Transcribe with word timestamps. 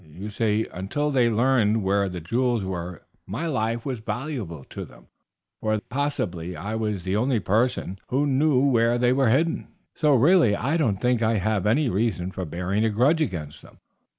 You 0.09 0.31
see, 0.31 0.65
until 0.73 1.11
they 1.11 1.29
learned 1.29 1.83
where 1.83 2.09
the 2.09 2.19
jewels 2.19 2.63
were, 2.63 3.03
my 3.27 3.45
life 3.45 3.85
was 3.85 3.99
valuable 3.99 4.63
to 4.71 4.83
them, 4.83 5.05
for 5.59 5.79
possibly 5.89 6.55
I 6.57 6.73
was 6.73 7.03
the 7.03 7.15
only 7.15 7.39
person 7.39 7.99
who 8.07 8.25
knew 8.25 8.59
where 8.65 8.97
they 8.97 9.13
were 9.13 9.29
hidden; 9.29 9.67
so 9.93 10.15
really 10.15 10.55
I 10.55 10.75
don't 10.75 10.97
think 10.99 11.21
I 11.21 11.35
have 11.37 11.67
any 11.67 11.87
reason 11.87 12.31
for 12.31 12.45
bearing 12.45 12.83
a 12.83 12.89
grudge 12.89 13.21
against 13.21 13.61
them. 13.61 13.77